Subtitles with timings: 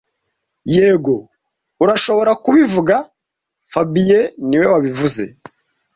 [0.75, 1.15] Yego,
[1.83, 2.95] urashobora kubivuga
[3.71, 5.23] fabien niwe wabivuze